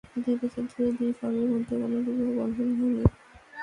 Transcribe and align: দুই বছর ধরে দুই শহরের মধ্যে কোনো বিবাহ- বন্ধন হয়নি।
দুই 0.15 0.35
বছর 0.35 0.63
ধরে 0.69 0.91
দুই 0.91 1.11
শহরের 1.13 1.47
মধ্যে 1.51 1.73
কোনো 1.73 1.97
বিবাহ- 1.97 2.35
বন্ধন 2.37 2.69
হয়নি। 2.79 3.03